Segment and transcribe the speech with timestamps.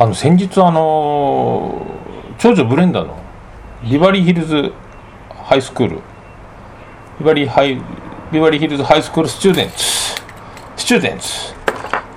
[0.00, 1.84] あの先日あの
[2.38, 3.18] 長女ブレンダの
[3.82, 4.72] ビバリーヒルズ
[5.28, 5.96] ハイスクール。
[7.18, 7.82] ビバリーハイ
[8.30, 11.52] Beverly Hills High School Students。Students。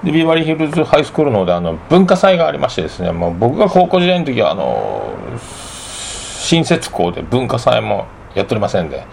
[0.04, 8.06] でビバリーヒルズハイスクールの方であの文化祭がありましてですね、もう僕が高校時代の時はあの新設校で文化祭も
[8.36, 9.06] やっておりませんで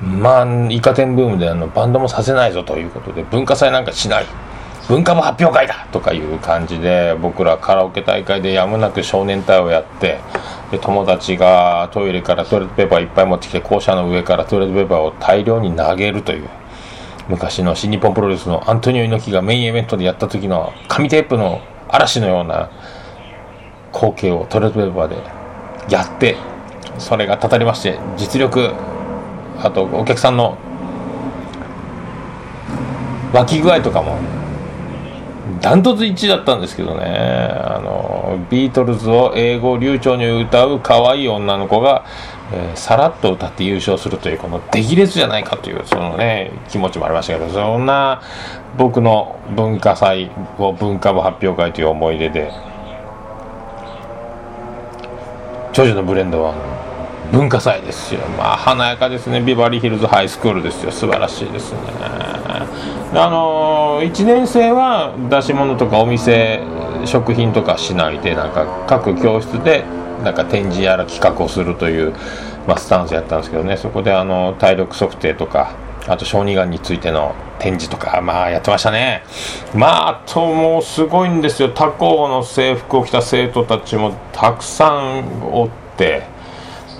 [0.00, 4.26] まあイカ天ブームであのバンドもさせないぞということで文化祭なんかしない。
[4.88, 10.20] 文化部発表会だとかいう感じで僕らカラオケ大会でやむなく少年隊をやって
[10.70, 16.48] で友達がトイレからトイレットペーパーいっぱい持ってきて校舎の上からトイレットペーパーを大量に投げるという
[17.28, 22.70] 昔の新日本プロレスのアントニオ猪木がメインイベントでやった時の紙テープの嵐のような
[23.92, 25.16] 光景をトイレットペーパーで
[25.94, 26.36] やって
[26.98, 28.72] それがたたりまして実力
[29.62, 30.58] あとお客さんの
[33.32, 34.18] 湧き具合とかも
[35.64, 37.06] ダントツ1位だったんですけどね。
[37.06, 42.04] あのビートルズを英語流暢に歌う可愛い女の子が、
[42.52, 48.20] えー、さらっと歌って優勝するというこの出来列じゃないかというそのね気持ちもありましたけどそんな
[48.76, 52.52] 僕の文化祭を文化部発表会という思い出で
[55.72, 56.73] 長女のブレンドは
[57.34, 58.20] 文化祭ですよ。
[58.38, 59.40] まあ華やかですね。
[59.40, 60.92] ビバリーヒルズハイスクールですよ。
[60.92, 61.78] 素晴らしいですね。
[63.16, 66.62] あの1年生は出し物とかお店
[67.04, 69.84] 食品とかしないでなんか各教室で
[70.22, 72.12] なんか展示やら企画をするという、
[72.66, 73.76] まあ、スタンスやったんですけどね。
[73.76, 75.74] そこであの体力測定とか
[76.06, 79.22] あと小児がんについての展示とかまあやってましたね。
[79.74, 81.68] まああともうすごいんですよ。
[81.70, 86.33] 他校の制服を着た生徒たちもたくさんおって。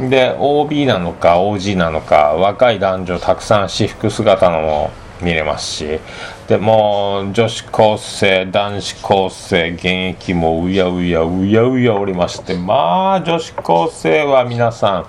[0.01, 4.91] で OB なのか OG なのか若い男女たくさん私服姿のも
[5.23, 6.01] 見れますし
[6.49, 15.07] でも女子高生男子高生現役もうやうやうやうやおりましてまあ女子高生は皆さん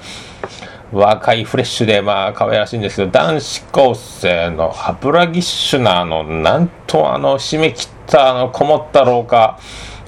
[0.95, 9.59] 若いフレッシュでまあ可愛らしいんですけど男子高生のハブラギッシュなあのなんとあの締め切ったあのこもった廊下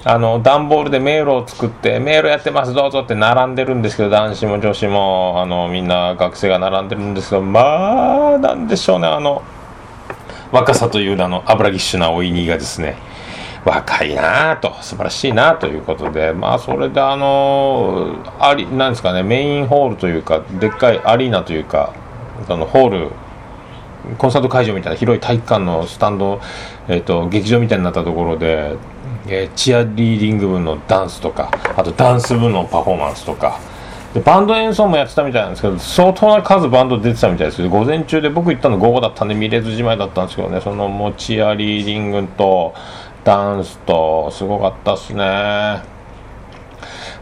[0.10, 9.44] あの段ボールで迷路を作って迷路やってますどうぞって並んでるんですけど男子も女子もあのみんな学生が並んでるんですけどまあなんでしょうねあの
[10.54, 12.96] 若さという名の油ぎっしゅなおいにがですね
[13.66, 21.94] 若いなと素晴らしいなということでまあそれであのありなんですかねメインホールというかでっかいアリーナというか
[22.48, 23.12] あのホール
[24.18, 26.40] コンサート会場みたいな広い体育館のスタンド、
[26.88, 28.78] えーと、劇場みたいになったところで、
[29.30, 33.60] えー、チアリーディング部のダンスとかあとダンス部のパフォーマンスとか。
[34.14, 40.62] でバンド演奏もやってたみたいなんですけど相当な数バンド出てたみたいですけど午前中で僕行ったの午後だったんで見れずじまいだったんですけどね。
[40.62, 42.74] そのもうチアリーディングと
[43.24, 45.82] ダンスとすごかったっすね。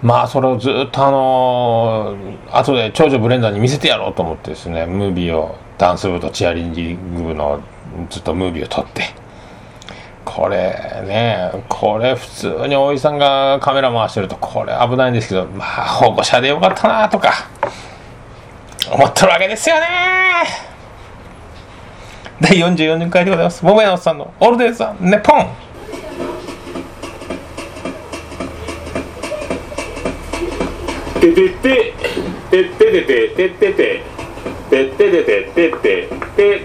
[0.01, 7.59] まあそれをずっとあのー、後で長女ブレンダーに見せてやろうと思ってですねムービーをダンス部とチアリーディング部の
[8.09, 9.24] ずっとムービーを撮って。
[10.25, 10.57] これ
[11.07, 17.31] ねこれ普通におじさんがカメラ回してるとこれ危ないんですけどまあ保護者でよかったなとか
[18.91, 19.85] 思ってるわけですよね。
[22.41, 23.63] 第44回でございます。
[23.63, 25.47] 桃屋のさんのオールデイズ・ザ・ネポン。
[31.21, 31.93] ててて
[32.51, 34.03] ててててててて
[34.55, 35.85] てて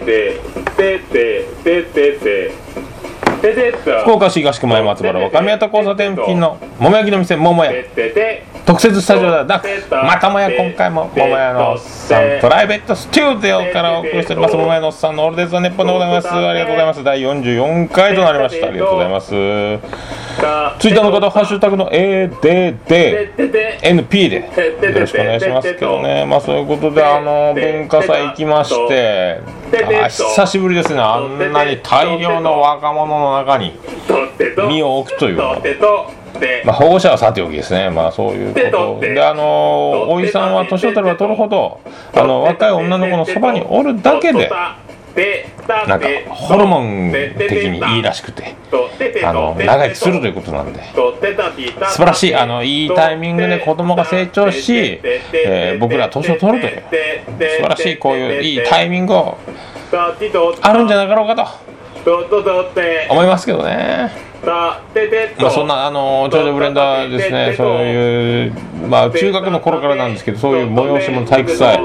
[0.00, 0.40] て
[1.62, 2.54] ててて
[4.02, 7.72] 福岡市東区前松原若宮田交差点付近の桃焼きの店桃屋。
[8.66, 9.44] 特設スタジオだ。
[9.90, 14.56] またもや今回も桃屋のおっさんプライベートスタジオからお送りしております。
[14.56, 16.28] 桃屋のおっさんのオールデイズ・ザ・ネッポンでございます。
[16.28, 17.02] ありがとうございます。
[17.02, 18.66] 第44回となりました。
[18.68, 20.29] ありがとうございます
[20.78, 22.88] ツイッターの方ハッシュタグの ADDNP
[24.28, 26.24] でよろしくお願いしますけどね。
[26.24, 29.40] まあそういうことであの文化祭行きまして
[30.02, 33.78] あ久しぶりですねあんなに大量の若者の中に
[34.68, 35.60] 身を置くというの
[36.64, 41.80] まあ、保護者はさておきですね、まあ、そういうことで、あのおじさんは年を取れば取るほど
[42.14, 44.50] あの若い女の子のそばにおるだけで
[45.86, 48.54] なんかホルモン的にいいらしくて
[49.24, 51.12] あの長生きするということなんで素
[51.96, 59.38] 晴らしいあのいいタイミングで子供が成長し、えー、僕ら年を取るという素晴らしいこういういいタイミングを
[60.62, 61.79] あるんじゃなかろうかと。
[63.10, 64.10] 思いますけどね。
[64.44, 64.80] ま
[65.48, 68.52] あ、そんなあの長女ブレンダーですね、そういう、
[68.88, 71.78] まあ、中学の頃からなんですけど、そういう催しも体育祭、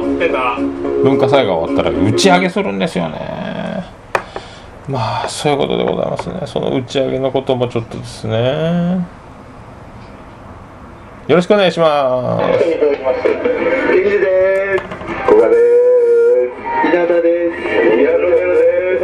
[1.03, 3.83] 文化祭が終わったら打ち上げするんですよね。
[4.87, 6.41] まあ、そういうことでございますね。
[6.45, 9.05] その打ち上げのこともちょっとですね。
[11.27, 13.27] よろしくお願いしますいただきます。
[13.27, 13.31] エ
[13.91, 14.83] ミルです。
[15.25, 15.59] 古賀です。
[16.85, 17.55] 稲田です。
[18.03, 18.61] ヤロネロで
[18.99, 19.03] す。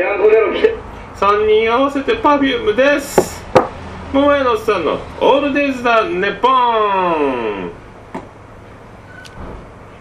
[0.00, 0.72] ヤンコネロ来て。
[1.22, 3.44] 3人合わせて Perfume です。
[4.12, 7.70] 桃屋のおっさんの「オールデイズ・だネポン」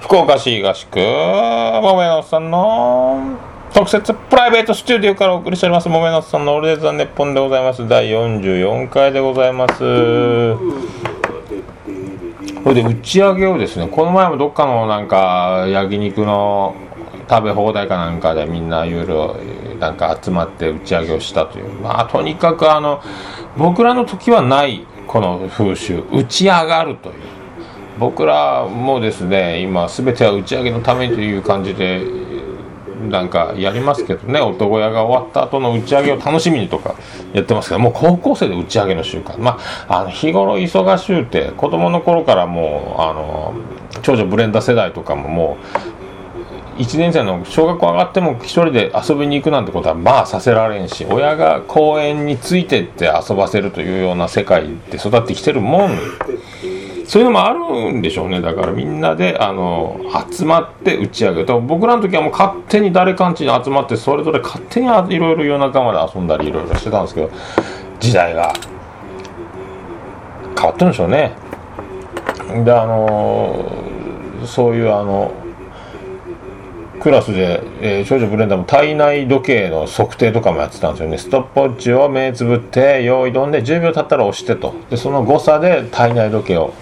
[0.01, 0.99] 福岡市東区。
[0.99, 3.37] 桃屋のおっさんの
[3.71, 5.89] 特設プライベートスタジオからお送りしております。
[5.89, 7.87] 桃屋のおっさんの「オールデイズ・ザ・ネポン」でございます。
[7.87, 9.77] 第44回でございます。
[9.77, 9.83] そ
[12.69, 16.73] れで打ち上げをですねこの前もどっかのなんか焼肉の
[17.29, 19.35] 食べ放題かなんかでみんないろいろ
[19.81, 21.69] なんか集まって打ち上げをしたという。
[21.81, 23.01] まあとにかくあの
[23.57, 26.03] 僕らの時はないこの風習。
[26.13, 27.15] 打ち上がるという。
[27.99, 32.03] 僕らもですね今全ては打ち上げのためにという感じで
[33.09, 34.39] なんかやりますけどね。
[34.39, 36.93] 男屋が終わった後の打ち上げを楽しみにとか
[37.33, 39.39] やってますけどもう高校生で打ち上げの習慣。
[39.39, 39.57] ま
[39.87, 43.55] ああの日頃忙しゅうて子供の頃からもうあの
[44.03, 45.90] 長女ブレンダー世代とかももう
[46.81, 55.91] 1年生の小学校上がっても一人で遊びに行くなんてことはまあさせられんし親が公園についてって遊ばせるというような世界で育ってきてるもん。
[57.05, 58.39] そういうのもあるんでしょうね。
[58.39, 59.99] だからみんなであの
[60.31, 61.43] 集まって打ち上げ。
[61.43, 67.29] る僕らの時はもう勝手に誰かんちに集まってそれぞれ勝手にいろいろ夜中まで遊んだりいろいろしてたんですけど
[67.99, 68.53] 時代が
[70.55, 71.33] 変わってるんでしょうね。
[72.63, 73.65] であの
[74.45, 75.33] そういうあの
[77.01, 81.17] クラスで、えー少女ブレンダーも体内時計の測定とかもやってたんですよね。
[81.17, 84.75] ストップウォッチを目つぶって用意どんで10秒経ったら押してと。
[84.91, 86.73] でその誤差で体内時計を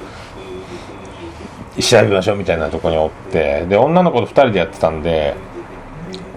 [1.79, 3.65] 調べましょうみたいなところにおって。
[3.67, 5.35] で女の子と2人でやってたんで、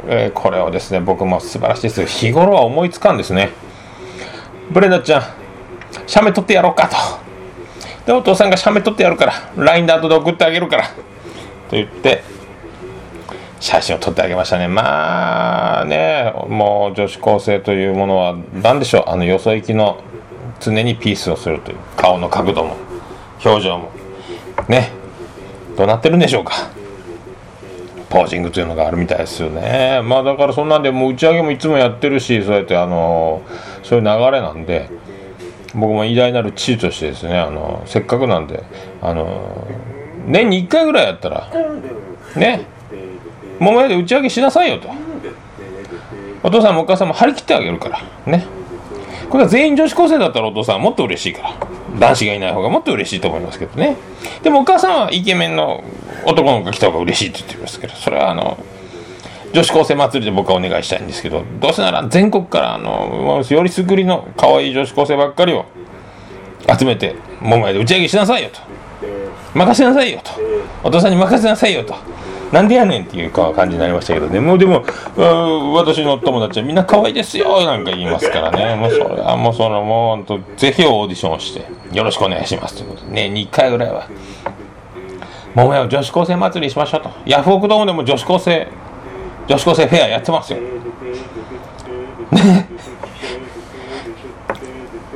[0.06, 2.06] えーこれをですね僕も素晴らしいです。
[2.06, 3.50] 日頃は思いつかんですね。
[4.70, 5.22] ブレンダーちゃん
[6.06, 6.96] 写メ撮ってやろうかと。
[8.06, 10.84] でお父さんが写メ撮ってやるから LINE で後で送ってあげるから。
[10.84, 10.92] と
[11.72, 12.22] 言って
[13.62, 14.66] 写真を撮ってあげましたね。
[14.66, 19.04] まあねもう女子高生というものは何でしょう。
[19.06, 20.02] あのよそ行きの
[20.58, 22.76] 常にピースをするという顔の角度も
[23.44, 23.92] 表情も。
[24.68, 24.90] ね。
[25.76, 26.54] どうなってるんでしょうか。
[28.10, 30.00] ポージングというのがあるみたいですよね。
[30.02, 33.42] まあだからそんなんでもう打ち上げもいつもやってるしそうやってあの
[33.84, 34.90] そういう流れなんで
[35.72, 38.64] 僕も偉大なる父としてですねあのせっかくなんで
[39.00, 39.68] あの
[40.26, 41.48] 年に1回ぐらいやったら
[42.36, 42.71] ね
[43.62, 44.88] 桃屋で打ち上げしなさいよと。
[46.42, 48.00] お父さんもお母さんも張り切ってあげるから。
[48.26, 48.44] ね。
[49.30, 51.54] これが全員女子高生だったらお父さんはもっと嬉しいから。
[52.00, 53.96] 男子がいない方がもっと嬉しいと思いますけどね。
[54.42, 55.84] でもお母さんはイケメンの
[56.26, 57.94] 男の子が来た方が嬉しいって言ってますけど。
[57.94, 58.58] それはあの
[59.52, 61.44] 女子高生祭りで僕はお願いしたいんですけど。
[61.60, 65.66] どうせなら全国からあのよりすぐりの可愛い女子高生ばっかりを
[66.76, 68.58] 集めて桃屋で打ち上げしなさいよと。
[69.54, 70.32] 任せなさいよと。
[70.82, 71.94] お父さんに任せなさいよと。
[72.52, 74.38] なんでやねんっていうか感じになりましたけどね。
[74.38, 74.84] もうでも
[75.74, 78.76] 私の友達はみんな可愛いですよなんか言いますからね。
[78.76, 81.66] もうそれはもうそのもうほんとぜひオーディションして
[81.96, 83.12] よろしくお願いしますということで。
[83.12, 84.06] ね2回ぐらいは。
[85.54, 87.10] 桃屋を女子高生祭りしましょうと。
[87.24, 88.68] ヤフオクドームでも女子高生
[89.46, 90.60] 女子高生フェアやってますよ。
[90.60, 90.68] ね。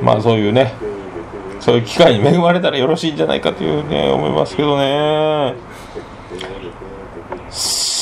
[0.01, 0.73] まあそういうね
[1.59, 5.55] そういう機会に恵まれたらよろしいんじゃないかというね思いますけどね。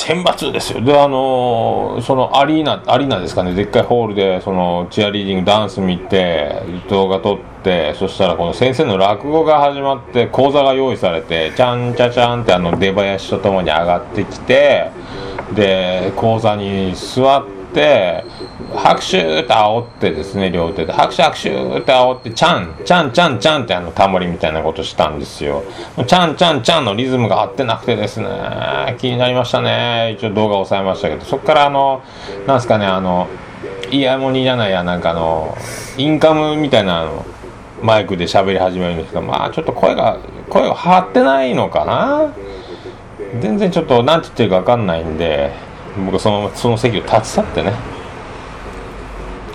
[0.06, 0.80] 選抜ですよ。
[0.82, 3.54] であのそのアリーナアリーナですかね。
[3.54, 14.92] でっかいホールでそのチアリーディングダンス見て動画撮ってそしたらこの先生の落語が始まって講座が用意されてちゃんちゃちゃんってあの出囃子とともに上がってきて
[15.56, 17.55] で講座に座って
[18.74, 20.92] 拍手って煽ってですね両手で。
[20.92, 25.62] 拍手拍手って煽ってちゃんちゃんちゃんちゃんってあのタモリみたいなことしたんですよ。
[26.06, 28.26] ちゃんちゃんちゃんのリズムが合ってなくてですね。
[28.98, 30.16] 気になりましたね。
[30.18, 31.24] 一応動画押さえましたけど。
[31.24, 32.02] そこからあの
[32.46, 33.28] なんすかねあの
[33.90, 35.56] イヤモニじゃないやなんかあの
[35.96, 37.24] インカムみたいなあの
[37.82, 40.18] マイクで喋り始めるんですけどまあちょっと声が
[40.48, 42.32] 声を張ってないのかな？
[43.40, 45.65] 全然ちょっと何て言ってるか分かんないんで。
[46.04, 47.72] 僕そのその席を立ち去ってね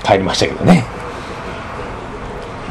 [0.03, 0.83] 帰りましたけどね。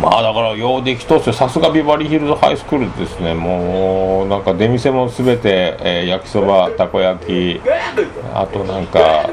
[0.01, 3.35] まあだからようできとっすよさすがビバリーヒルズハイスクールですね。
[3.35, 7.61] もうなんか出店も全て、えー焼きそばたこ焼き
[8.35, 9.29] あとなんか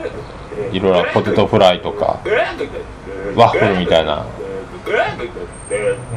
[0.73, 2.19] いろいろポテトフライとか
[3.35, 4.25] ワッフルみたいな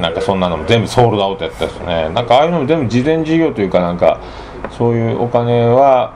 [0.00, 2.08] なんかそんなのも全部ソールドアウトやったですね。
[2.10, 4.20] なんかああいうのも全部事前事業というかなんか
[4.76, 6.12] そういうお金は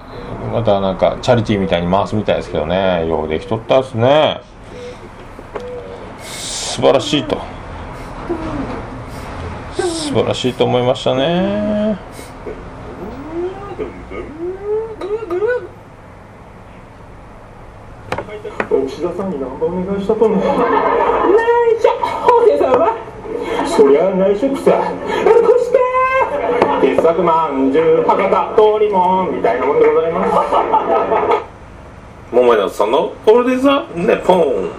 [0.52, 3.06] またなんかチャリティーみたいに回すみたいですけどね。
[3.06, 4.40] ようできとったですね。
[6.22, 7.38] 素晴らしいと。
[9.76, 11.98] 素晴らしいと思いましたね。
[18.86, 20.38] 牛田さんにナンパお願いしたと思う？
[20.38, 20.54] 内緒
[22.00, 22.96] 法政さんは
[23.66, 24.92] そりゃ内職さ
[26.84, 30.30] 傑作まんじゅう博多通りもんみたいなもんでございます
[32.30, 34.70] 桃井さんの「オールディザ・ネポン」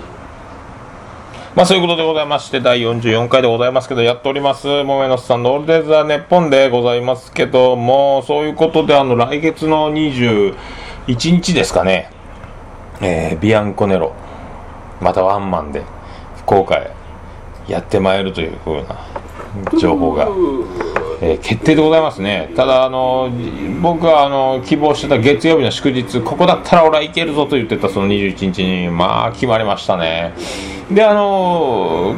[1.56, 10.54] まあそういうことでございまして第44回でございますけどやっております桃井さんの「オールディザ・ネッポン」でございますけどもそういうことであの来月の21
[11.08, 12.12] 日ですかね
[13.02, 14.14] えー、ビアンコネロ
[15.02, 15.84] またワンマンで
[16.38, 16.92] 福岡へ
[17.68, 18.96] やってまいるというふうな
[19.80, 20.30] 情報が、
[21.22, 22.52] えー、決定でございますね。
[22.56, 23.30] ただあの
[23.82, 30.34] 僕はあの希望してた月曜日の祝日ここだったら俺は行けるぞと言ってたその21日にまあ決まりましたね。
[30.92, 32.16] であの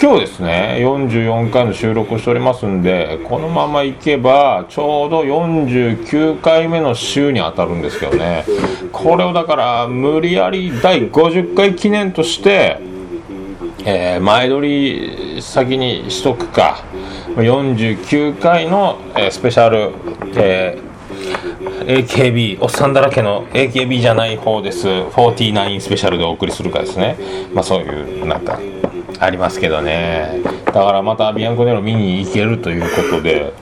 [0.00, 8.44] 今日ですね44回の収録をしておりますんでこのままいけばちょうど49回目の週に当たるんですけどね。
[8.90, 12.78] これをだから無理やり第50回記念として
[13.84, 16.84] えー、前撮り先にしとくか。
[17.36, 19.92] 49回の、えー、スペシャル、
[20.36, 24.86] えー、AKB おっさんだらけの AKB じゃない方です。
[24.86, 27.16] 49スペシャルでお送りするかですね。
[27.52, 28.60] まあそういうなんか
[29.18, 30.40] ありますけどね。
[30.66, 33.52] だからまたビアンコネロ見に行けるということで。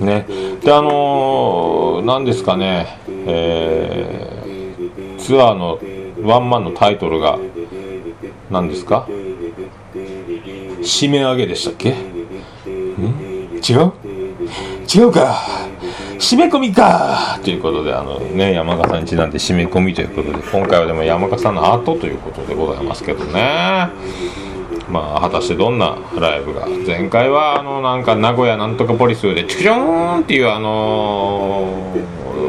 [0.00, 0.26] ね。
[0.64, 2.98] であのー、何ですかね。
[3.08, 5.78] えー、ツアーの
[6.22, 7.38] ワンマンのタイトルが
[8.50, 9.06] 何ですか？
[10.82, 11.90] 締め上げでしたっけ？
[11.90, 11.96] 違う？
[14.94, 15.40] 違うか。
[16.18, 17.38] 締め込みか！
[17.42, 23.90] ということであのね山笠にちなんで締め込みということで今回はでも山笠の後ということでございますけどね。
[24.88, 26.68] まあ果たしてどんなライブが？
[26.86, 31.95] 前回はあのなんか名古屋なんとかポリスでチクショーンっていうあのー、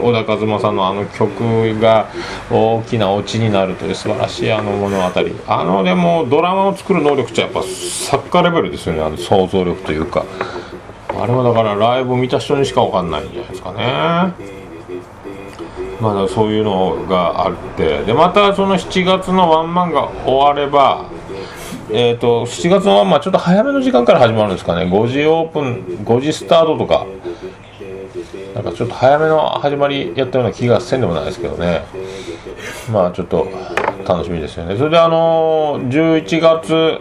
[0.07, 2.09] 小田和正さんのあの曲が
[2.49, 5.03] 大きなオチになるという素晴らしいあの物語。
[5.47, 9.01] あのでもドラマを作る能力ってやっぱ作家レベルですよね。
[9.01, 10.25] あの想像力というか。
[11.09, 14.33] あれはだからライブを見た人にしか分かんないんじゃないですかね。
[15.99, 18.03] まだそういうのがあって。
[18.03, 21.05] でまたその7月のワンマンが終われば
[21.89, 24.91] えーと、7月のまあちょっと早めの時間から始まるんですかね。
[24.91, 27.05] 5時オープン5時スタートとか。
[28.71, 31.83] かちょっと早めの始まりやったような気がせんでもないですけどね。
[32.91, 33.47] まあちょっと
[34.07, 34.77] 楽しみですよね。
[34.77, 36.99] それであのー、11月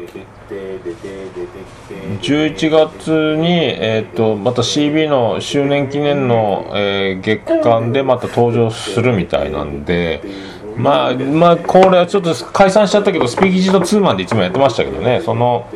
[2.20, 10.22] 11月に、えーと、また CB の周年記念の、えー、月間でまた登場するみたいなんで
[10.76, 15.20] まあまあこれはちょっと解散しちゃったけどスピーキジとツーマンでいつもやってましたけどね。
[15.24, 15.68] その、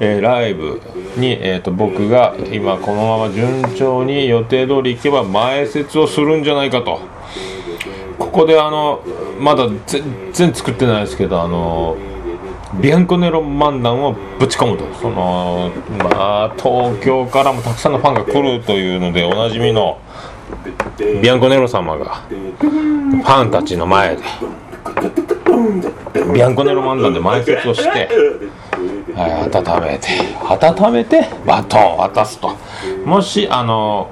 [0.00, 0.80] えー、ライブ。
[1.16, 7.00] に、えーと、僕が今このまま順調に予定通り行けば前説をするんじゃないかと。
[8.18, 9.02] ここであの
[9.38, 11.96] まだ全然作ってないですけどあの
[12.80, 14.84] ビアンコネロ漫談をぶち込むと。
[15.00, 19.98] そのまあ東京からもたくさんのファンが来るというのでおなじみの
[21.22, 22.22] ビアンコネロ様が
[22.60, 24.22] ファンたちの前で
[26.32, 28.08] ビアンコネロ漫談で前説をして、
[29.16, 30.08] はい、温めて
[30.42, 32.54] 温めてバトンを渡すと。
[33.06, 34.10] もしあの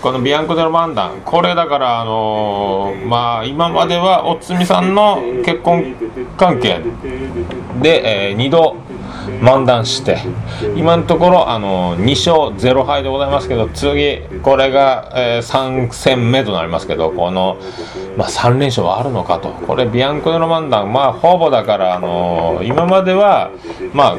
[0.00, 5.94] このビアンコデロマンダンこれだからあのまあ今まではおつみさんの結婚
[6.38, 6.80] 関係
[7.82, 8.76] で、えー、2度
[9.40, 10.18] 漫談して。
[10.76, 17.58] 今のところあの2勝0敗でございますけど次これが、えー、3戦目となりますけどこの、
[18.16, 19.50] まあ、3連勝はあるのかと。
[19.50, 23.50] これビアンコネロ漫談まあほぼだからあの今までは
[23.92, 24.16] まあ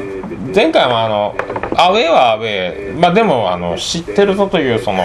[0.54, 1.34] 前回はあの
[1.76, 2.98] アウェーはアウェー。
[2.98, 5.02] まあでもあの知ってるぞというその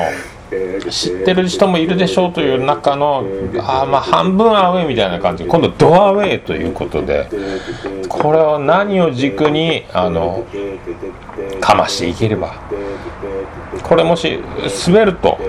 [0.90, 3.24] 知ってる人もいるでしょうという中の
[3.60, 5.46] あまあ半分アウェイみたいな感じ。
[5.46, 7.30] 今度ドアウェイということで
[8.10, 10.46] これを何を軸にあの
[11.60, 12.56] かましていければ。
[13.82, 14.40] これもし
[14.88, 15.40] 滑ると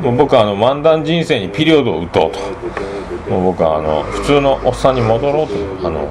[0.00, 2.40] もう僕はあの漫談人生にピリオドを打とうと。
[3.30, 5.86] もう僕はあの普通のおっさんに戻ろうと。
[5.86, 6.08] あの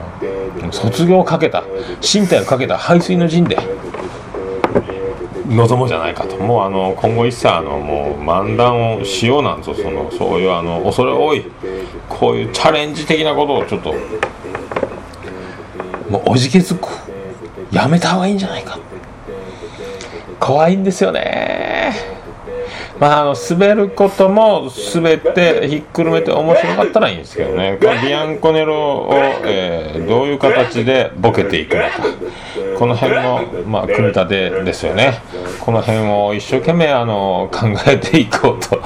[0.72, 1.63] 卒業をかけた
[2.01, 3.57] 身体をかけた排水の陣で。
[5.53, 6.38] 望もうじゃないかと。
[6.38, 11.45] もうあの今後一切あのもう漫談をしようなんぞそのそういうあの恐れ多い
[12.10, 13.93] こういうチャレンジ的なことをちょっと
[16.10, 16.88] もうおじけづく
[17.72, 18.79] やめた方がいいんじゃないか。
[20.39, 21.93] 怖いんですよね。
[23.00, 27.77] まあ、あの滑ることも滑ってひっくるめて面白かったらいいんですけどね。
[27.81, 29.10] このビアンコネロを、
[29.45, 31.89] えー、どういう形でボケていくのか。
[32.77, 35.22] この辺の、まあ、組み立てですよね。
[35.60, 38.82] この辺を一生懸命あの考えていこうと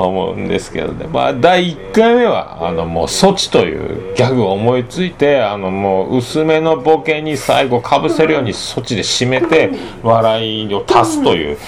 [0.00, 9.70] 思うんですけどね、まあ、第1回目はあのもう措置というギャグを思いついてあのもう薄めのボケに最後かぶせるように措置で締めて
[10.02, 11.58] 笑いを足すという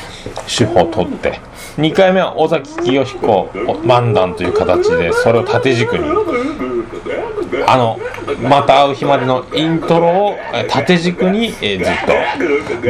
[0.46, 1.40] 手法をとって。
[1.76, 3.50] 2回目は尾崎清彦
[3.84, 6.04] 漫談という形でそれを縦軸に
[7.66, 7.98] あの
[8.42, 12.12] また会う日までのイントロをえ縦軸に、えーずっと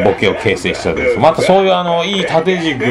[0.05, 2.85] ボケを形成したんですまたそういうあのいい縦軸。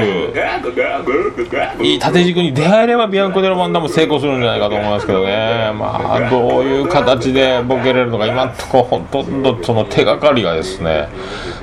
[1.82, 5.72] いい縦軸に出会えればビアンコ・デロマンダも成功するんじゃないかと思いますけどね。
[5.74, 11.10] まあどういう形でボケれるのか今んとこほとんどその手がかりがですね。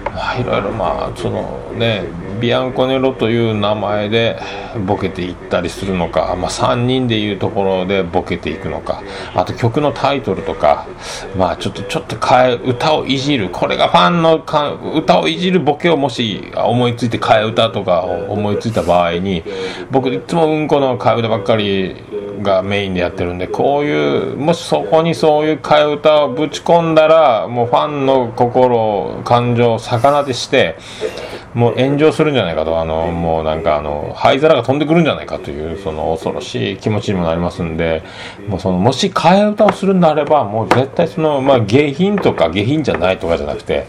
[0.04, 2.04] まあいろいろまあそのね
[2.42, 4.36] ビアンコネロという名前で
[4.84, 9.00] ボケていったりするのか、まあ、3人でいうところでボケていくのか
[9.32, 10.88] あと曲のタイトルとか
[11.36, 19.44] まあちょっとちょっと変え歌をいじるこれがファンのか歌をいじるボケをもし思いついて替え歌とか思いついた場合に
[19.92, 21.94] 僕いつもうんこの替え歌ばっかり
[22.42, 30.76] がメインでやってるんでこういうもしそこにそういう替え歌をぶち込んだらもうファンの心感情を逆なでして
[31.54, 32.80] もう炎上するんじゃないかと。
[32.80, 38.02] あのもうなんかあの灰皿が飛んでくるんじゃないかというその恐ろしい気持ちにもなりますんで
[38.48, 43.86] もうそのもし替え歌をするんであればもう絶対そのまあ下品とか下品じゃないとかじゃなくて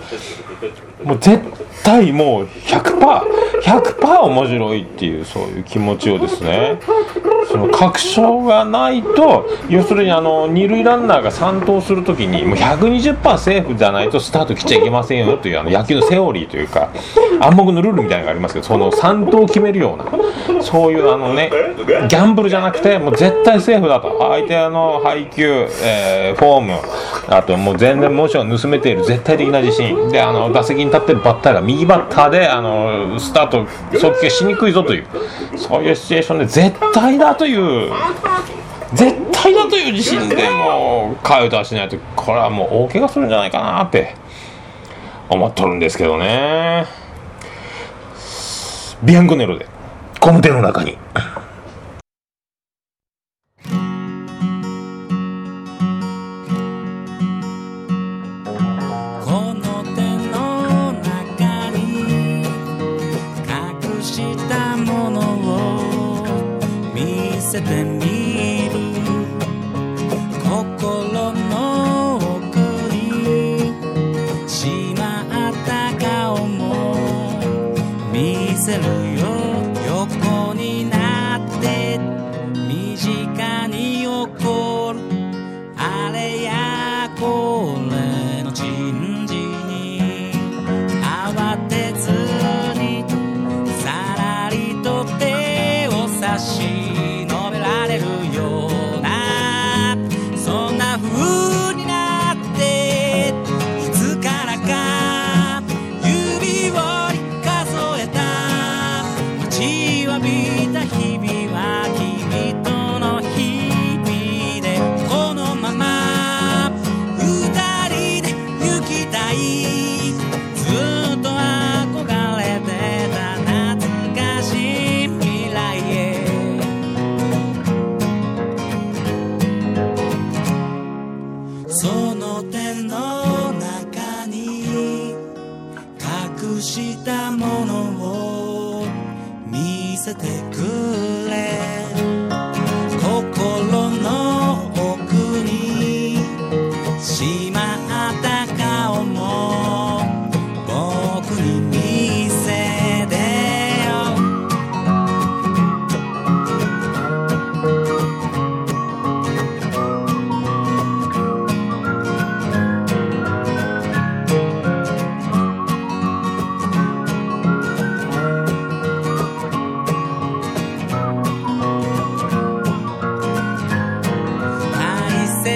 [1.03, 1.41] もう絶
[1.83, 6.79] 対もう 100%100% 面白いっていうそういう気持ちをですね
[7.45, 16.89] その確証がないと要するにあの二塁ランナーが3投するときにもう120%セーフじゃないとスタート切っちゃいけませんよというあの野球のセオリーというか
[17.41, 21.51] 暗黙のルールみたいなのがありますけどその3投を決めるようなそういうあのね
[22.09, 24.17] ギャンブルじゃなくてもう絶対セーフだと。
[24.19, 26.73] 相手の配球、えーフォーム
[27.27, 30.09] あともう全然モーションを盗めている絶対的な自信。
[30.09, 33.67] であの打席に立ってるバッターが右バッターであのスタート
[33.99, 35.07] 速球しにくいぞという
[35.55, 37.91] そういうシチュエーションで絶対だという。
[38.93, 44.15] 絶対だという自信でもう替え歌はしないとこれはもう大怪我するんじゃないかなって。
[45.29, 46.85] 思っとるんですけどね。
[49.03, 49.67] ビアンコネロで
[50.19, 50.97] コム手の中に。
[67.53, 68.12] 見せて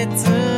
[0.06, 0.57] 切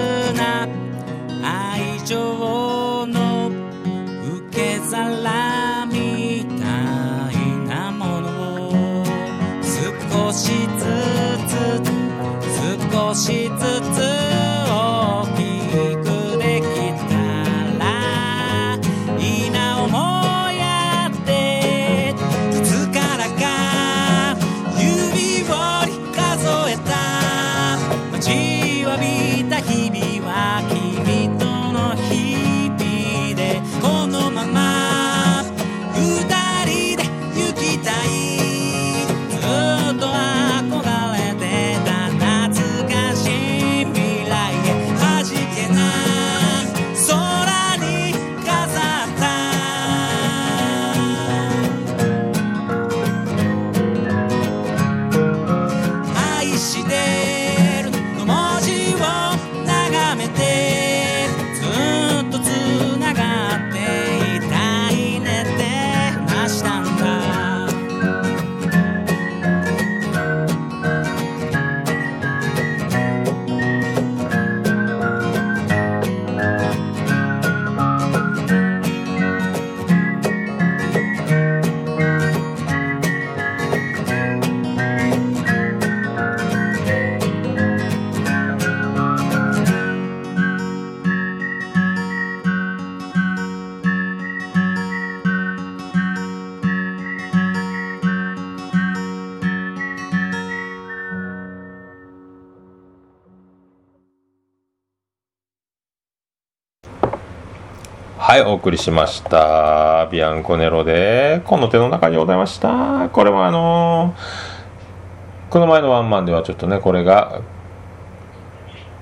[108.30, 110.08] はい、お送りしました。
[110.12, 113.10] ビアンコネロで、この手の中にございました。
[113.10, 117.42] これはあのーこの前のワンマンではちょっとね、これが、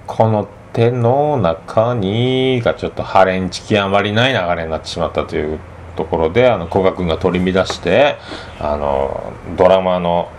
[0.06, 5.60] この手の中にがちょっとハレンチキあまりない流れになってしまったという
[5.98, 8.16] ところで、あの、古賀君が取り乱して、
[8.62, 10.30] あの、ドラマの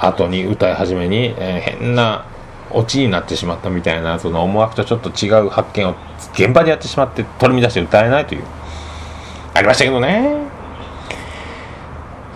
[0.00, 2.26] 後に歌い始めに、えー変な
[2.74, 5.94] オチになってしまったみたいなその思惑とちょっと違う発見を
[6.34, 8.44] 現場でやってしまって取り乱して歌えないという。
[9.54, 10.53] ありましたけどね。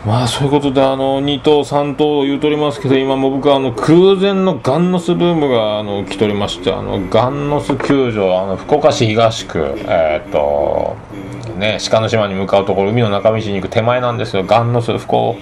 [0.09, 10.97] まあそういうことであの2等3等言うとりますけど今も僕はあの空前のガンノスブームがあの来ておりましてあのガンノス球場あの福岡市東区えーっと
[11.59, 14.45] ね鹿の島に向かうところ海の中道に行く手前なんですよ。
[14.45, 15.39] ガンノス福岡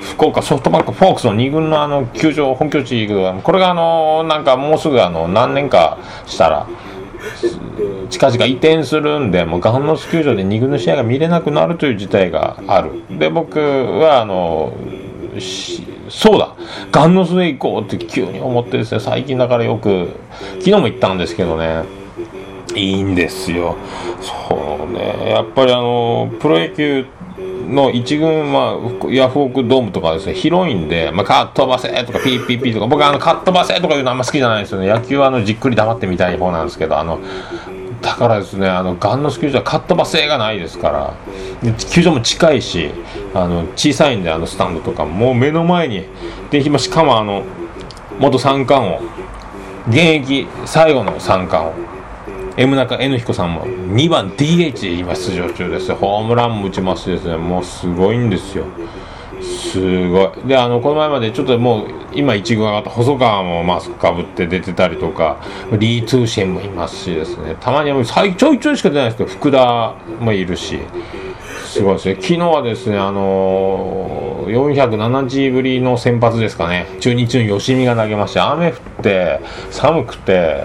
[0.00, 6.66] 福岡ソフトバンクフォークスの2軍のあの球場本拠地行くこれがあのなんかもうすぐあの何年かしたら
[8.10, 13.18] 近々移転するんで、もうガンノス球場で2軍の試合が見れなくなるという事態がある。
[13.18, 14.72] で、僕は、あの、
[16.08, 16.54] そうだ、
[16.92, 20.10] ガンノスで行こうって急に思ってですね、最近だからよく、
[20.58, 21.84] 昨日も行ったんですけどね、
[22.74, 23.76] いいんですよ。
[24.92, 27.06] ね、やっぱりあの、プロ野球
[27.68, 34.88] の一軍、まあ、ヤフオクドームとかですね、広いんで、まあ、カットバセとか、ピーピーピーとか、僕あの、カットバセとかいうのあんま好きじゃないですよね。
[34.88, 37.18] 野球はあの、じっくり黙ってみたい方なんですけど、あの、
[38.00, 41.14] だからですね、あの、ガンノス球場はカットバセがないですから、
[41.90, 42.90] 球場も近いし、
[43.34, 46.04] あの、小さいんで、あの、スタンドとかも、う目の前に、
[46.50, 47.42] で、しかもあの、
[48.18, 49.00] 元三冠王、
[49.88, 51.85] 現役最後の三冠王、
[52.58, 57.36] M 中 N 彦さんも2番 DH で今出場中ですホームランも打ちますしですね。
[57.36, 58.64] もうすごいんですよ。
[59.42, 60.48] すごい。
[60.48, 65.36] であのこの前までちょっともう今1軍上がった細川もマスクかぶって出てたりとか
[65.78, 67.56] リー・ツーシェンもいますしですね。
[67.60, 70.80] たまにはもう最ちょいちょいしか出ないですけど福田もいるし
[71.66, 72.14] すごいですね。
[72.14, 76.86] 昨日はですねあのー、407日ぶりの先発ですかね。
[77.00, 79.40] 中日の吉見が投げまして雨降って
[79.70, 80.64] 寒くて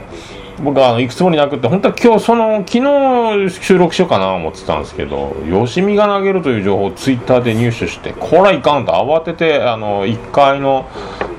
[0.64, 10.88] 僕はあの行くつもりなくて本当は今日その昨日収録しようかなと思ってたんですけど吉見が投げるという情報をツイッターで入手してこらいかんと慌ててあの1回の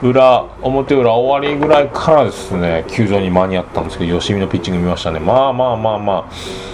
[0.02, 5.20] 裏表裏終わりぐらいからですね球場に間に合ったんですけど吉見のピッチング見ましたね。
[5.20, 6.72] まあまあまあまあ。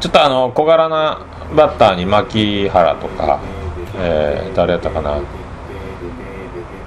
[0.00, 1.24] ちょっとあの小柄な
[1.56, 3.40] バッターに牧原とか、
[3.96, 5.20] えー、誰やったかな。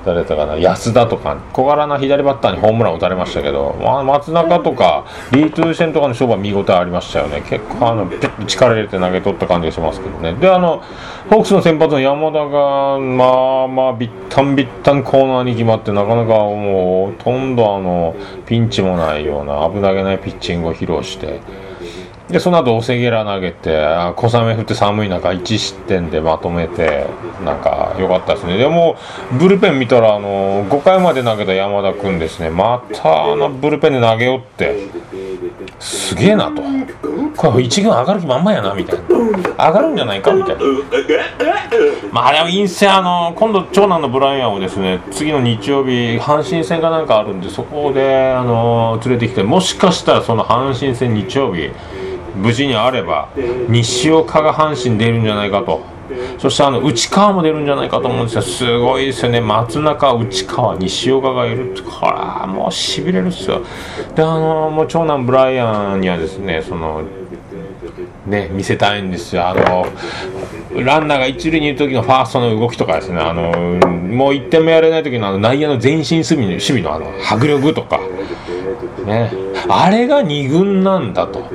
[0.05, 7.41] 誰だったかな安田とか小柄な左バッターにホームラン打たれましたけど、まあ、松中とかリートゥーシェンとかの勝負は見応えありましたよね。
[7.41, 10.33] 結構あのピュッと力入れて投げ取った感じがしますけどね。
[10.33, 10.83] であの
[11.29, 21.41] ホークスの先発の山田がまあまあビッタンビッタンコーナーに決まってなかなかもうほとんどあのピンチもないような危なげないピッチングを披露して
[22.31, 27.07] でその後オセゲラ投げて小雨降って寒い中1失点でまとめて
[27.43, 28.57] なんか良かったですね。
[28.57, 28.95] でも
[29.37, 32.49] ブルペン見たらあの5回まで投げた山田君ですね。
[32.49, 34.87] またあのブルペンで投げよって。
[35.79, 36.61] すげえなと。
[37.35, 39.67] これ一軍上がる気満々やなみたいな。
[39.67, 40.61] 上がるんじゃないかみたいな。
[42.11, 51.71] まああれは陰性あの今度長男のブライアンをですね次の日曜日阪神戦かなんかあるんでそこであの連れてきてもしかしたらその阪神戦日曜日
[52.35, 53.29] 無事にあれば
[53.67, 55.81] 西岡が阪神出るんじゃないかと。
[56.39, 58.41] そしてあの内川も出るんじゃないかと思うんですよ。
[58.41, 59.39] すごいですよね。
[59.39, 61.81] 松中内川西岡がいるって。
[61.81, 63.61] これはもうしびれるっすよ。
[64.15, 67.03] であのもう長男ブライアンにはですねその
[68.25, 69.47] ね見せたいんですよ。
[69.47, 69.85] あの
[70.83, 73.19] ランナーが一塁にいる時のファーストの動きとかですね。
[73.19, 77.99] あのもう1点目やれない時のあの内野の前進守備の守備のあの迫力とか。
[79.05, 79.31] ね。
[79.69, 81.49] あれが2軍なんだと。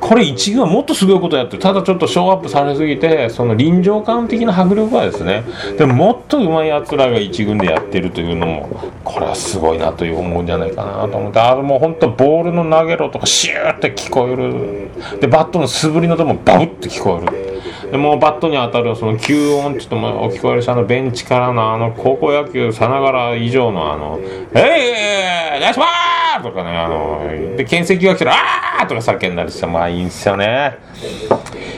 [0.00, 1.62] これ1軍はもっとすごいことやってる。
[1.62, 5.44] ただちょっとショーアップされすぎてその臨場感的な迫力はですね
[5.78, 8.68] でももっと上手いやつらが1軍でやってるというのも
[9.04, 11.40] これはすごいなという思うんじゃないかなと思って。
[11.40, 15.20] あれもう本当ボールの投げろとかシューって聞こえる。
[15.20, 17.56] でバットの素振りのともバブって聞こえる。
[17.90, 24.18] でもうバットに当たるその吸音ちょっとも聞こえるしあのベンチからのあの高校野球さながら以上のあの
[24.54, 28.32] 「えいナイスパー!」とかねあので牽制球が来たら
[28.80, 30.78] 「あー!」とか叫んだりしてまあいいんすよね。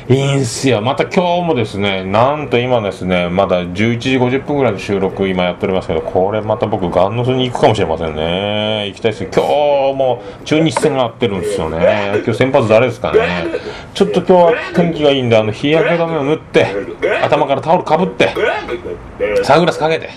[0.08, 0.80] いいんすよ。
[0.80, 8.86] また今日もですねなんと今ですねまだ11時50分ぐらいの収録今やっておりますけどこれまた僕ガンノスに行くかもしれませんね。
[8.86, 9.40] 行きたいです今日
[9.94, 12.22] も中日戦がやってるんですよね。
[12.24, 13.18] 今日先発誰ですかね。
[13.92, 16.66] ちょっと今日は天気がいいんであの日焼け止めを塗って
[17.22, 18.30] 頭からタオルかぶって
[19.42, 20.08] サングラスかけて。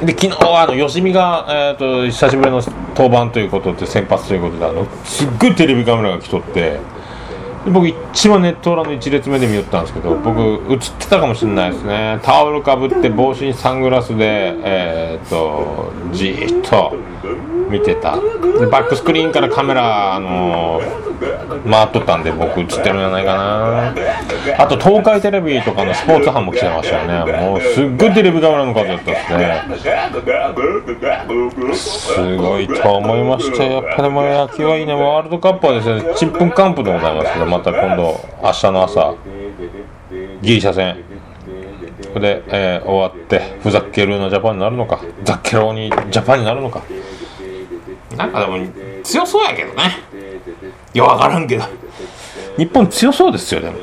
[0.00, 2.62] で昨日はあの吉見が、えー、と久しぶりの
[2.96, 6.78] 登板ということで先発ということであのすっごいテレビカメラが来とって
[7.68, 12.20] 僕一番ネット裏の1列目で見よったんですけど僕映ってたかもしれないですね。
[12.22, 16.96] タオルかぶって帽子にサングラスでえっ、とじーっと
[17.70, 18.16] 見てた。
[18.16, 21.08] でバックスクリーンからカメラ、あのー
[21.68, 23.94] 回っとったんで僕映ってるんじゃないかな。
[24.58, 27.32] あと東海テレビとかのスポーツ班も来てましたよね。
[27.40, 29.62] もうすっごいテレビカメラの数だったですね。
[31.74, 34.94] すごいと思いましたやっぱりもう野球はいいね。
[34.94, 39.14] ワールドカップはですねちんぷんかんぷんでございますけどまた今度明日の朝
[40.42, 40.96] ギリシャ戦。
[42.12, 46.82] それで、えー終わってふざけるようなジャパンになるのかザッケローにジャパンになるのか。
[48.16, 48.58] なんかでも
[49.02, 49.98] 強そうやけどね。
[50.94, 51.64] いや分からんけど。
[52.56, 53.76] 日本強そうですよでも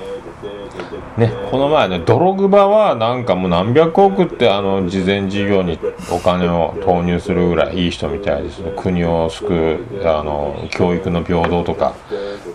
[1.17, 1.31] ね。
[1.49, 5.79] この前ねドログバはなんかもう何百億ってあの事前事業に
[6.11, 8.73] お金を投入するぐらいいい人みたいですね。
[8.75, 11.95] 国を救うあの教育の平等とか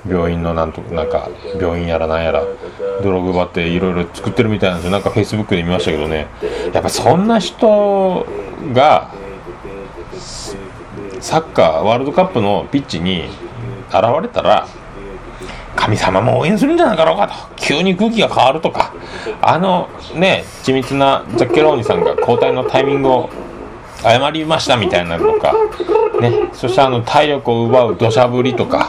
[0.08, 2.44] 病院のなんとなんか病院やらなんやら
[3.02, 4.92] ドログバっていろいろ作ってるみたいなんですよ。
[4.92, 6.26] なんかフェイスブックで見ましたけどね。
[6.72, 8.26] やっぱそんな人
[8.72, 9.10] が
[11.20, 13.24] サッカーワールドカップのピッチに
[13.88, 14.66] 現れたら
[15.76, 17.34] 神様も応援するんじゃなかろうかと。
[17.56, 18.92] 急に空気が変わるとか。
[19.40, 23.30] あのね緻密なザッケローニさんが交代のタイミングを
[24.04, 25.54] 誤りましたみたいなるとか、
[26.20, 28.88] ね、そしてあの体力を奪う土砂降りとか。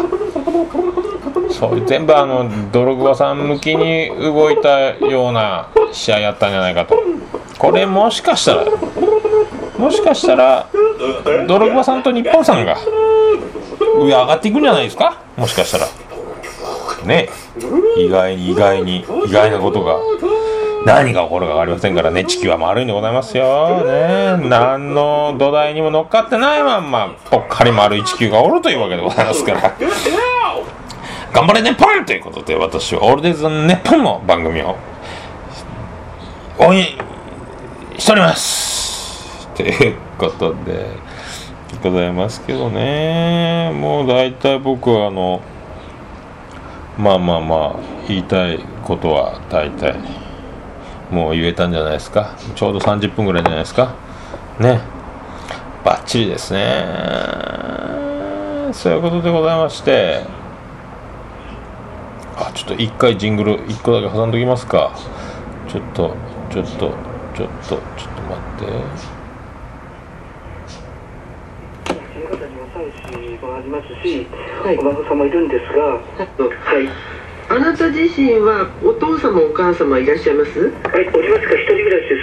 [1.50, 6.98] そう全部あのドログバさん向きに動いたような試合やったんじゃないかと。
[7.60, 8.66] これもしかしたら
[9.78, 10.68] もしかしたら
[11.48, 12.78] ドログバさんと日本さんが
[14.00, 15.22] 上上がっていくんじゃないですか？
[15.38, 15.88] もしかしたら。
[17.06, 17.30] ね。
[17.98, 19.98] 意外に意外に意外なことが
[20.86, 22.26] 何が起こるか分かりませんからね。
[22.26, 23.84] 地球は丸いんでございますよ。
[23.86, 24.38] ね。
[24.48, 29.76] 何の土台にも乗っかってないまんまぽっかり丸い地球がおるというわけでございますから。
[31.34, 34.76] 頑張れ日本ということで私はオールデイズ・ネッポンの番組を
[36.60, 36.86] 応援
[37.98, 39.48] しております。
[39.56, 40.88] ということで
[41.82, 43.72] ございますけどね。
[43.74, 45.42] もう大体僕はあの
[47.02, 49.96] まあまあまあ言いたいことは大体
[51.10, 52.38] もう言えたんじゃないですか。
[52.56, 53.96] ちょうど30分ぐらいじゃないですか。
[54.60, 54.80] ね。
[55.84, 56.86] バッチリですね。
[58.72, 60.22] そういうことでございまして。
[62.38, 64.92] あちょっと一回ジングル一個だけ挟んどきますか。
[65.68, 66.16] ちょっと
[66.52, 66.72] ちょっと
[67.34, 69.22] ちょっとちょっと待って
[72.32, 72.82] 方には妻
[73.38, 74.28] 子もありますし、
[74.80, 76.00] お孫さんもいるんですが、は
[76.80, 76.90] い、
[77.50, 80.60] あなた自身はお父様お母様いらっしゃいます？
[80.62, 82.16] はい、おりますか、一人暮らしで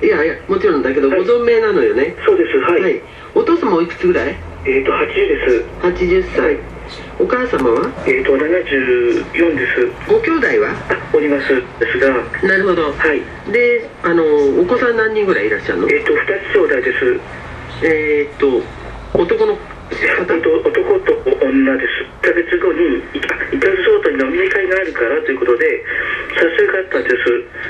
[0.00, 0.06] す。
[0.06, 2.82] いやいやもちろんだけどごはい存命なのよねそうです、はい。
[2.82, 3.02] はい
[3.34, 4.36] お父様おいくつぐらい？
[4.64, 5.64] えっ、と、80です。
[5.82, 6.58] 80歳
[7.18, 7.92] お母様は？
[8.06, 9.86] えっ、と、74です。
[10.08, 10.70] ご兄弟は？
[10.90, 11.48] あ、おります。
[11.78, 13.52] ですが、はなるほどい。
[13.52, 14.24] であの
[14.60, 15.88] お子さん何人ぐらいいらっしゃるの？
[15.90, 17.20] えっ、と、二つ兄弟です。
[17.82, 18.62] えーっと
[19.12, 19.58] 男の
[19.90, 21.12] 男と
[21.44, 21.90] 女です。
[22.22, 25.84] 1ヶ月後に、いあイタズソートに飲み会があるからということで、
[26.38, 27.14] 撮影があったんです。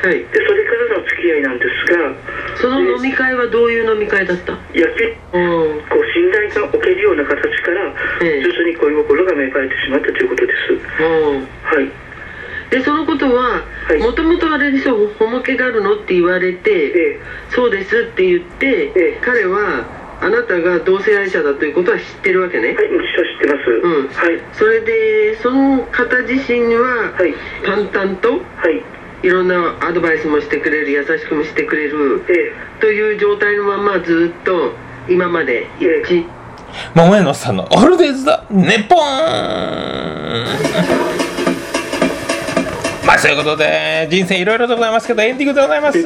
[0.07, 0.19] はい。
[0.21, 2.15] で、それからの付き合いなんですが、
[2.57, 4.53] その飲み会はどういう飲み会だった？
[4.75, 5.39] 野球う
[5.79, 5.81] ん。
[5.89, 8.43] こう信頼が置けるような形から、ええ。
[8.43, 10.73] 徐々に恋心が芽生えてしまったということです。
[10.73, 11.49] うん。
[11.65, 11.89] はい。
[12.71, 13.99] でそのことははい。
[13.99, 15.09] もともとあれでしょ？
[15.19, 15.95] ホモケがあるの？
[15.97, 17.21] って言われてええ。
[17.49, 19.19] そうですって言って、ええ。
[19.25, 19.85] 彼は
[20.21, 23.71] あなたが同性愛者だということは知ってるわけね、はい、もちろん知ってます。
[23.83, 24.41] うんはい。
[24.53, 27.35] それでその方自身ははい。
[27.65, 28.39] 淡々とは
[28.71, 29.01] い。
[29.23, 34.73] いろんなアドバイスもしてくれる優しくもしてくれるえという状態のままずっと
[35.09, 36.25] 今まで一致
[36.95, 39.01] 桃屋のさんのオールデイズだネポン
[43.11, 45.99] まあそういうことで人生いろいろでございますけどエンディングでございます。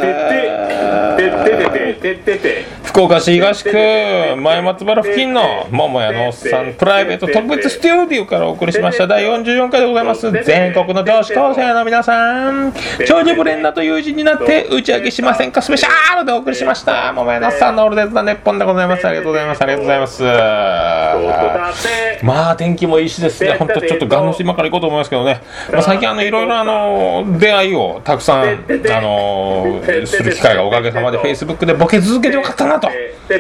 [2.84, 9.06] 福岡市東区前松原付近の桃屋のおっさんプライベート特別スタジオからお送りしました。
[9.06, 10.30] 第44回でございます。
[10.30, 12.72] 全国の女子高生の皆さん
[13.06, 20.24] 長女ブレンダーと友人になって打ち上げしませんかスペシャルでお送りしました桃屋のおっさんのオールデンズの熱本でございますありがとうございますありがとうございます
[22.24, 26.93] まあ天気もいいしですね本当ちょっとガンの島から行こうと思いますけどね、まあ、最近あのいろいろあの
[27.38, 32.88] 出会いをたくさんあのする機会がおかげさまで Facebook でボケ続けてよかったなと、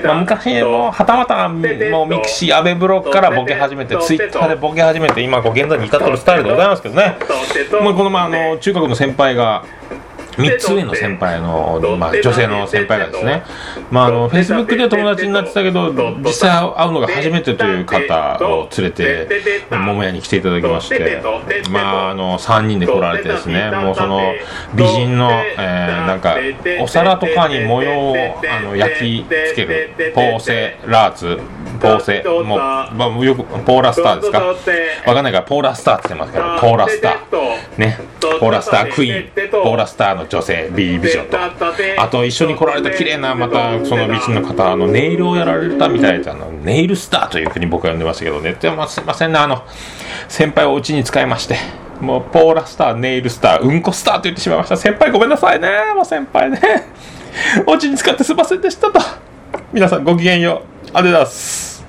[0.04, 7.16] まあ、昔もはたまたもう mixi、アメブロからボケ始めて、ツイッターでボケ始めて、今こう現在に至ってるスタイルでございますけどね、
[7.82, 9.64] もうこの前あの中学の先輩が
[10.36, 13.42] 3つ上の先輩の、まあ、女性の先輩がですね、
[13.90, 19.28] まあ、あのフェイスブックで友達になってたけど実際会うのが初めてという方を連れて
[19.70, 21.22] 桃屋に来ていただきまして、
[21.70, 23.70] まあ、あの3人で来られてですね。
[23.70, 24.20] もうその
[24.74, 26.36] 美人の、えーなんか
[26.80, 28.16] お皿とかに模様を
[28.50, 31.40] あの焼き付けるポーセラーツ
[31.80, 34.40] ポーセもう、まあ、よくポーラスターですか？
[35.06, 37.78] わかんないからポーラスターって言ってますけどポーラスター。
[37.78, 37.98] ね。
[38.40, 39.50] ポーラスタークイーン。
[39.50, 41.38] ポーラスターの女性美美女と。
[41.98, 46.50] あと一緒に来られた綺麗なまたその美人の方あのネイルをやられたみたいであの。
[46.64, 48.56] ネイルスターというふうに僕は呼んでましたけどね。
[48.60, 49.38] でもすいませんね。
[49.38, 49.64] あの
[50.28, 51.56] 先輩をうちに使いまして。
[52.00, 54.76] もうポーラスターネイルスターうんこスターと言ってしまいました。
[54.76, 55.68] 先輩ごめんなさいね。
[55.94, 56.60] もう先輩ね。
[57.66, 59.00] お家に使ってすいませんでしたと。
[59.72, 60.88] 皆さんごきげんよう。
[60.88, 61.84] ありがとうございます。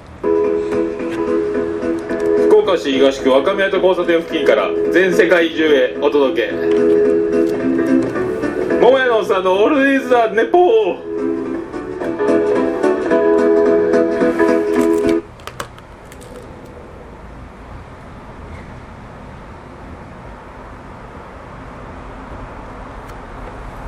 [2.47, 7.34] 福岡市東区若宮と交差点付近から全世界中へお届け
[8.85, 10.59] 桃屋のおっさんのオールディーズ・ザ・ネポ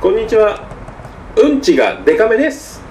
[0.00, 0.66] こんにちは
[1.36, 2.82] うんちがデカめです。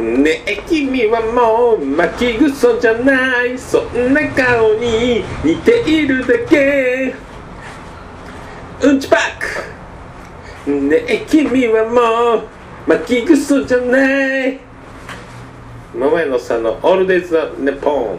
[0.00, 3.56] ねえ君はもう巻きぐそじゃない。
[3.56, 7.14] そんな顔に似ているだけ。
[8.82, 9.75] うんちパック。
[10.66, 12.48] ねえ君はもう
[12.88, 14.58] 巻きぐそじゃない
[15.94, 18.18] 桃屋のさんのオールデイズ・ザ・ネポン